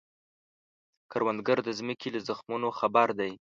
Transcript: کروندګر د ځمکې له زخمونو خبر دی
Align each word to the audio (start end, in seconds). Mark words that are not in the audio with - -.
کروندګر 1.11 1.57
د 1.63 1.69
ځمکې 1.79 2.07
له 2.15 2.19
زخمونو 2.27 2.67
خبر 2.79 3.07
دی 3.19 3.31